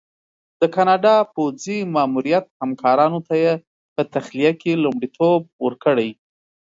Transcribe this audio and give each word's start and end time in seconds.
د 0.61 0.63
کاناډا 0.75 1.15
پوځي 1.35 1.77
ماموریت 1.95 2.45
همکارانو 2.61 3.19
ته 3.27 3.33
یې 3.43 3.53
په 3.95 4.01
تخلیه 4.13 4.51
کې 4.61 4.81
لومړیتوب 4.83 5.39
ورکړی. 5.65 6.09